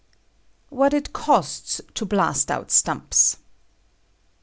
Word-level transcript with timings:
What 0.69 0.95
it 0.95 1.13
Costs 1.13 1.79
to 1.93 2.05
Blast 2.07 2.49
Out 2.49 2.71
Stumps. 2.71 3.37